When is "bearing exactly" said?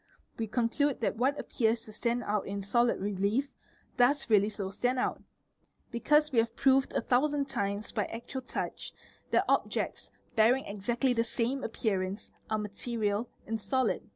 10.35-11.13